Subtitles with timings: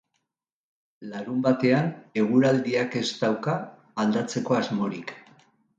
[1.11, 1.93] Larunbatean,
[2.23, 3.57] eguraldiak ez dauka
[4.07, 5.19] aldatzeko asmorik.